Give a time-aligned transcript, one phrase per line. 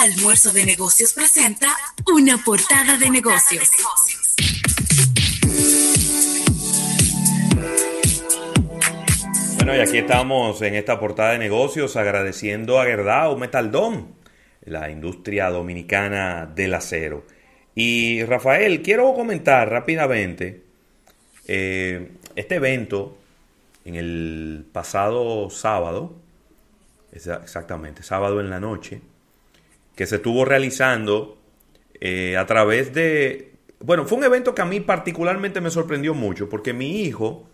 [0.00, 1.76] Almuerzo de Negocios presenta
[2.10, 3.68] una portada de negocios.
[9.56, 14.14] Bueno, y aquí estamos en esta portada de negocios agradeciendo a Gerdau Metaldón,
[14.64, 17.26] la industria dominicana del acero.
[17.74, 20.62] Y Rafael, quiero comentar rápidamente
[21.46, 23.18] eh, este evento
[23.84, 26.14] en el pasado sábado,
[27.12, 29.02] exactamente, sábado en la noche,
[30.00, 31.36] que se estuvo realizando
[32.00, 33.52] eh, a través de...
[33.80, 37.46] Bueno, fue un evento que a mí particularmente me sorprendió mucho porque mi hijo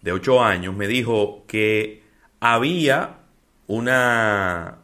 [0.00, 2.04] de 8 años me dijo que
[2.38, 3.16] había
[3.66, 4.78] una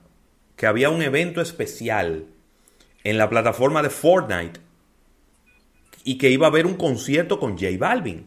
[0.57, 2.27] que había un evento especial
[3.05, 4.59] en la plataforma de Fortnite
[6.03, 8.27] y que iba a haber un concierto con J Balvin.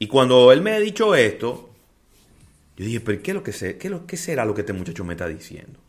[0.00, 1.70] Y cuando él me ha dicho esto,
[2.76, 3.52] yo dije, pero ¿qué, lo que?
[3.78, 5.80] ¿Qué, lo, ¿qué será lo que este muchacho me está diciendo?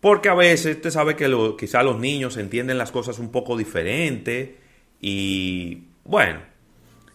[0.00, 3.56] Porque a veces usted sabe que lo, quizá los niños entienden las cosas un poco
[3.56, 4.58] diferente
[5.00, 6.40] y bueno,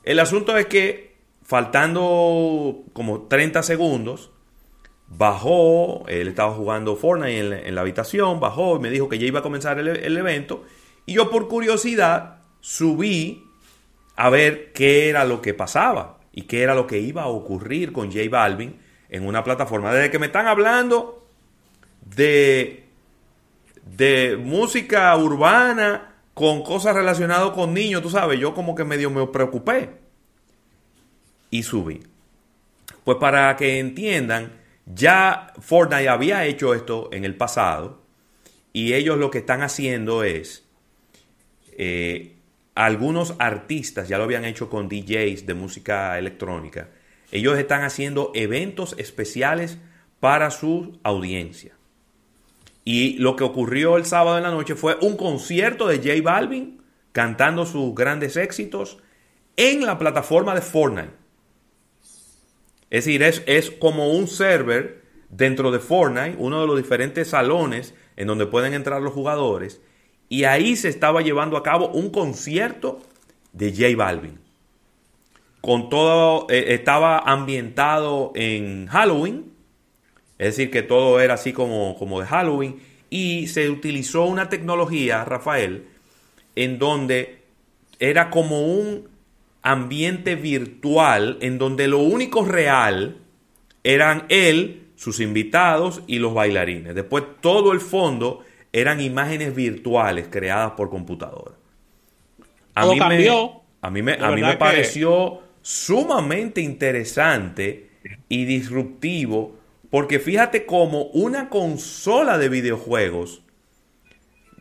[0.03, 4.31] el asunto es que faltando como 30 segundos,
[5.07, 9.39] bajó, él estaba jugando Fortnite en la, habitación, bajó y me dijo que ya iba
[9.39, 10.63] a comenzar el evento
[11.05, 13.45] y yo por curiosidad subí
[14.17, 17.91] a ver qué era lo que pasaba y qué era lo que iba a ocurrir
[17.91, 18.77] con J Balvin
[19.09, 19.91] en una plataforma.
[19.91, 21.27] Desde que me están hablando
[22.15, 22.83] de,
[23.97, 29.25] de música urbana con cosas relacionadas con niños, tú sabes, yo como que medio me
[29.25, 29.95] preocupé
[31.49, 32.03] y subí.
[33.03, 38.03] Pues para que entiendan, ya Fortnite había hecho esto en el pasado
[38.73, 40.67] y ellos lo que están haciendo es,
[41.79, 42.36] eh,
[42.77, 46.89] algunos artistas ya lo habían hecho con DJs de música electrónica,
[47.31, 49.79] ellos están haciendo eventos especiales
[50.19, 51.73] para su audiencia.
[52.85, 56.81] Y lo que ocurrió el sábado en la noche fue un concierto de J Balvin
[57.11, 58.99] cantando sus grandes éxitos
[59.55, 61.13] en la plataforma de Fortnite.
[62.91, 67.95] Es decir, es, es como un server dentro de Fortnite, uno de los diferentes salones
[68.15, 69.81] en donde pueden entrar los jugadores.
[70.29, 72.99] Y ahí se estaba llevando a cabo un concierto
[73.53, 74.39] de J Balvin.
[75.61, 79.51] Con todo, eh, estaba ambientado en Halloween,
[80.37, 82.79] es decir, que todo era así como, como de Halloween.
[83.09, 85.87] Y se utilizó una tecnología, Rafael,
[86.55, 87.41] en donde
[87.99, 89.07] era como un
[89.61, 93.17] ambiente virtual, en donde lo único real
[93.83, 96.95] eran él, sus invitados y los bailarines.
[96.95, 98.43] Después todo el fondo
[98.73, 101.55] eran imágenes virtuales creadas por computadora.
[102.75, 103.61] A mí cambió.
[103.81, 107.89] a mí me, a mí me pareció sumamente interesante
[108.29, 109.57] y disruptivo
[109.89, 113.41] porque fíjate cómo una consola de videojuegos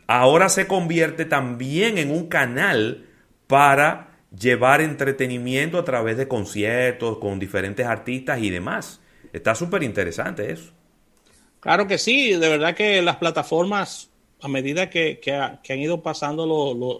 [0.07, 3.05] ahora se convierte también en un canal
[3.45, 9.01] para llevar entretenimiento a través de conciertos con diferentes artistas y demás.
[9.33, 10.71] Está súper interesante eso.
[11.67, 16.45] Claro que sí, de verdad que las plataformas, a medida que, han ido pasando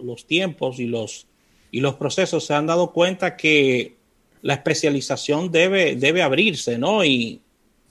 [0.02, 1.26] los tiempos y los,
[1.70, 3.96] y los procesos, se han dado cuenta que
[4.42, 7.02] la especialización debe, debe abrirse, ¿no?
[7.02, 7.40] Y,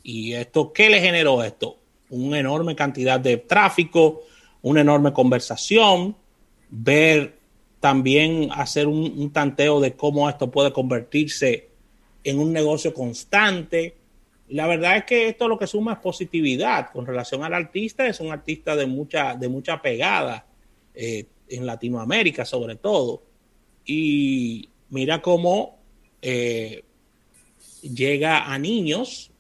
[0.03, 1.79] ¿Y esto qué le generó esto?
[2.11, 4.21] Una enorme cantidad de tráfico,
[4.61, 6.15] una enorme conversación,
[6.69, 7.39] ver
[7.79, 11.69] también hacer un, tanteo de cómo esto puede convertirse
[12.23, 13.95] en un negocio constante.
[14.49, 18.07] La verdad es que esto lo que suma es positividad con relación al artista.
[18.07, 20.45] Es un artista de mucha, de mucha pegada
[20.93, 23.23] eh, en Latinoamérica sobre todo.
[23.85, 25.77] Y mira cómo
[26.21, 26.83] eh,
[27.81, 29.31] llega a niños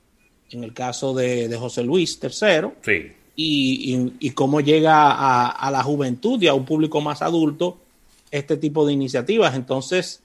[0.51, 3.11] en el caso de, José Luis III, sí.
[3.35, 7.79] y, cómo llega a, la juventud y a un público más adulto
[8.31, 9.55] este tipo de iniciativas.
[9.55, 10.21] Entonces,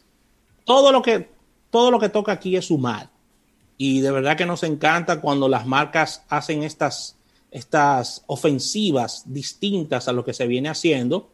[0.65, 1.28] todo lo que,
[1.71, 3.10] todo lo que toca aquí es sumar.
[3.84, 7.16] Y de verdad que nos encanta cuando las marcas hacen estas,
[7.50, 11.30] estas ofensivas distintas a lo que se viene haciendo.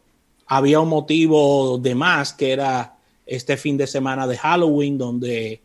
[0.47, 2.97] Había un motivo de más que era
[3.27, 5.61] este fin de semana de Halloween, donde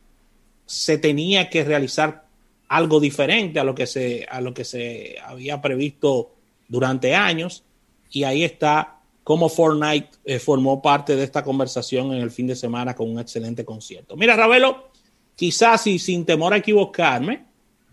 [0.66, 2.26] se tenía que realizar
[2.68, 6.32] algo diferente a lo que se, a lo que se había previsto
[6.68, 7.64] durante años.
[8.10, 12.56] Y ahí está cómo Fortnite eh, formó parte de esta conversación en el fin de
[12.56, 14.18] semana con un excelente concierto.
[14.18, 14.92] Mira, Ravelo,
[15.36, 17.44] quizás y sin temor a equivocarme,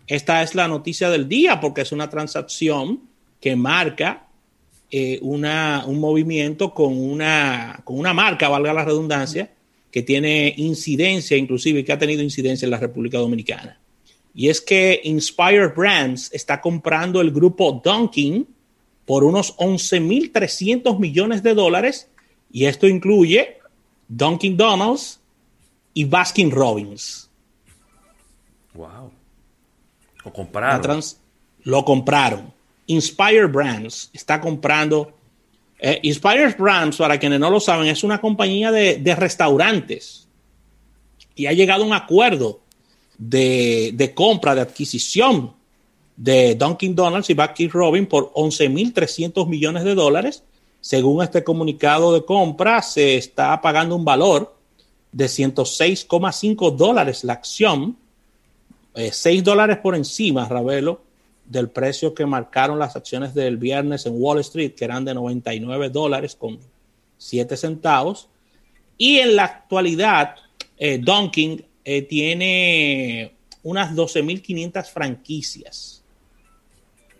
[0.06, 3.00] esta es la noticia del día porque es una transacción
[3.40, 4.28] que marca
[4.90, 9.50] eh, una, un movimiento con una, con una marca, valga la redundancia,
[9.90, 13.80] que tiene incidencia, inclusive que ha tenido incidencia en la República Dominicana.
[14.34, 18.46] y es que Inspire Brands está comprando el grupo Dunkin
[19.04, 22.08] por unos 11.300 millones de dólares
[22.50, 23.58] y esto incluye
[24.08, 25.20] Dunkin' Donuts
[25.94, 27.30] y Baskin Robbins.
[28.74, 29.12] Wow.
[30.24, 31.00] Lo compraron.
[31.64, 32.52] lo compraron.
[32.86, 35.12] Inspire Brands está comprando.
[35.78, 40.28] Eh, Inspire Brands, para quienes no lo saben, es una compañía de, de restaurantes
[41.34, 42.60] y ha llegado a un acuerdo
[43.18, 45.54] de, de compra, de adquisición
[46.16, 50.44] de Dunkin' Donuts y Baskin Robin por 11.300 millones de dólares.
[50.80, 54.56] Según este comunicado de compra, se está pagando un valor
[55.12, 57.96] de 106,5 dólares la acción,
[58.94, 61.02] 6 eh, dólares por encima, Ravelo,
[61.46, 65.90] del precio que marcaron las acciones del viernes en Wall Street, que eran de 99
[65.90, 66.58] dólares con
[67.18, 68.28] 7 centavos.
[68.98, 70.36] Y en la actualidad,
[70.78, 76.02] eh, Dunkin' eh, tiene unas 12.500 franquicias.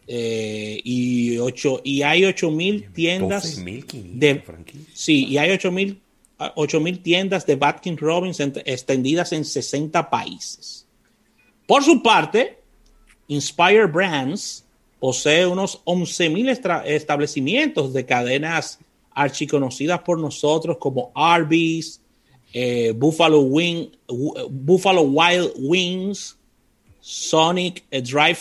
[0.06, 4.42] Eh, y, ocho, y hay 8.000 tiendas de
[4.92, 10.86] Sí, y hay 8.000 mil tiendas de Batkin Robbins extendidas en 60 países.
[11.72, 12.58] Por su parte,
[13.28, 14.62] Inspire Brands
[15.00, 18.78] posee unos 11.000 establecimientos de cadenas
[19.10, 21.98] archiconocidas por nosotros como Arby's,
[22.52, 23.86] eh, Buffalo, Wing,
[24.50, 26.36] Buffalo Wild Wings,
[27.00, 28.40] Sonic eh, Drive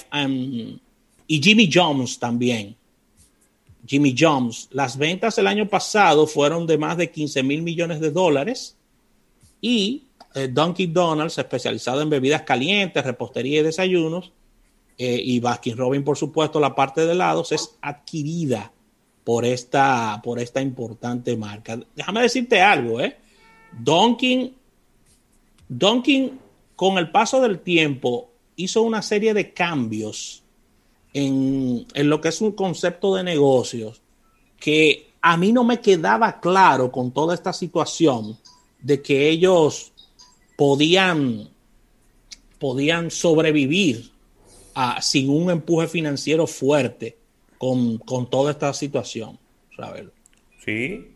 [1.25, 2.75] y Jimmy Jones también.
[3.87, 4.67] Jimmy Jones.
[4.71, 8.75] Las ventas el año pasado fueron de más de 15 mil millones de dólares
[9.61, 10.03] y
[10.35, 10.93] eh, Dunkin'
[11.37, 14.31] especializado en bebidas calientes, repostería y desayunos,
[14.97, 18.71] y Baskin Robin, por supuesto, la parte de helados, es adquirida
[19.23, 21.79] por esta, por esta importante marca.
[21.95, 23.17] Déjame decirte algo, ¿eh?
[23.71, 24.55] Donkin,
[25.67, 26.39] Donkin,
[26.75, 30.43] con el paso del tiempo, hizo una serie de cambios
[31.13, 34.01] en, en lo que es un concepto de negocios
[34.59, 38.37] que a mí no me quedaba claro con toda esta situación
[38.79, 39.90] de que ellos
[40.55, 41.49] podían,
[42.59, 44.11] podían sobrevivir
[44.75, 47.17] a, sin un empuje financiero fuerte
[47.57, 49.37] con, con toda esta situación.
[50.63, 51.11] Sí,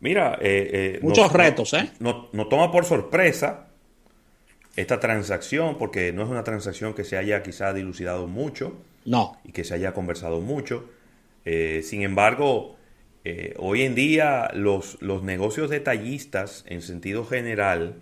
[0.00, 1.90] Mira, eh, eh, muchos retos, ¿eh?
[1.98, 3.66] Nos no toma por sorpresa
[4.76, 8.74] esta transacción, porque no es una transacción que se haya quizá dilucidado mucho.
[9.04, 9.38] No.
[9.44, 10.88] Y que se haya conversado mucho.
[11.44, 12.76] Eh, sin embargo,
[13.58, 17.96] hoy en día los, los negocios detallistas en sentido general,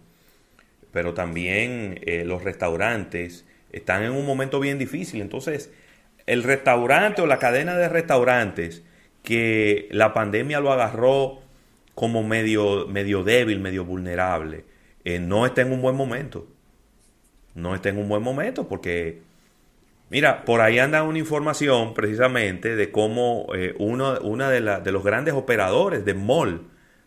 [0.96, 5.20] pero también los restaurantes, están en un momento bien difícil.
[5.20, 5.70] Entonces,
[6.25, 8.82] el restaurante o la cadena de restaurantes
[9.22, 11.40] que la pandemia lo agarró
[11.94, 14.64] como medio, medio débil, medio vulnerable,
[15.04, 16.46] eh, no está en un buen momento.
[17.54, 19.20] No está en un buen momento porque,
[20.08, 25.04] mira, por ahí anda una información precisamente de cómo eh, uno una de, de los
[25.04, 26.62] grandes operadores de mall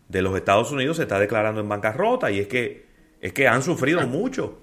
[0.08, 2.89] de los Estados Unidos se está declarando en bancarrota y es que,
[3.22, 4.60] es que han sufrido mucho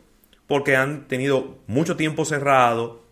[0.46, 3.02] porque han tenido mucho tiempo cerrado,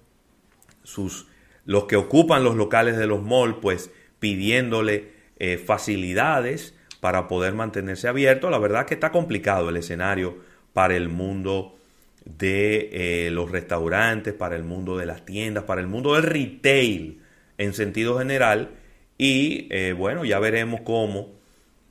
[0.82, 1.26] sus,
[1.64, 8.08] los que ocupan los locales de los malls, pues pidiéndole eh, facilidades para poder mantenerse
[8.08, 8.50] abierto.
[8.50, 10.38] La verdad que está complicado el escenario
[10.72, 11.76] para el mundo
[12.24, 17.20] de eh, los restaurantes, para el mundo de las tiendas, para el mundo del retail
[17.58, 18.70] en sentido general.
[19.18, 21.32] Y eh, bueno, ya veremos cómo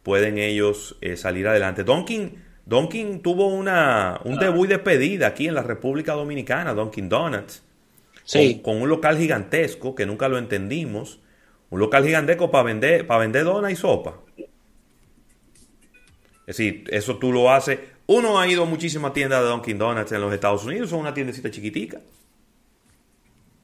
[0.03, 1.85] pueden ellos salir adelante.
[1.85, 7.63] Donkin, Donkin tuvo una, un debut de despedida aquí en la República Dominicana, Donkin Donuts.
[8.23, 8.61] Sí.
[8.63, 11.19] Con, un local gigantesco que nunca lo entendimos.
[11.69, 14.19] Un local gigantesco para vender, para vender dona y sopa.
[16.45, 17.79] Es decir, eso tú lo haces.
[18.05, 21.13] Uno ha ido a muchísimas tiendas de Dunkin' Donuts en los Estados Unidos, son una
[21.13, 21.99] tiendecita chiquitica.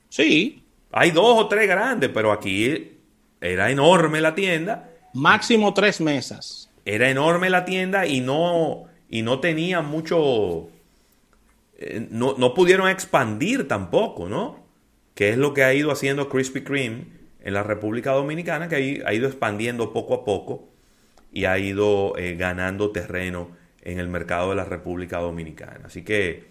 [0.09, 0.63] Sí.
[0.91, 2.97] Hay dos o tres grandes, pero aquí
[3.39, 4.89] era enorme la tienda.
[5.13, 6.69] Máximo tres mesas.
[6.85, 10.69] Era enorme la tienda y no, y no tenía mucho.
[11.77, 14.63] Eh, no, no pudieron expandir tampoco, ¿no?
[15.15, 17.05] Que es lo que ha ido haciendo Krispy Kreme
[17.41, 20.69] en la República Dominicana, que ha ido expandiendo poco a poco
[21.31, 23.51] y ha ido eh, ganando terreno
[23.81, 25.81] en el mercado de la República Dominicana.
[25.85, 26.47] Así que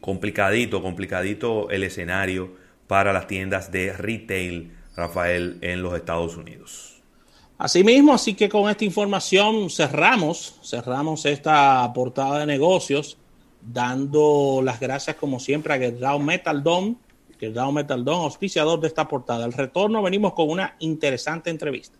[0.00, 2.52] complicadito, complicadito el escenario
[2.86, 6.93] para las tiendas de retail, Rafael, en los Estados Unidos.
[7.64, 13.16] Asimismo, así que con esta información cerramos, cerramos esta portada de negocios,
[13.62, 16.96] dando las gracias como siempre a Gerrao Metal Dome,
[17.72, 19.46] Metal Dome, auspiciador de esta portada.
[19.46, 21.96] Al retorno venimos con una interesante entrevista.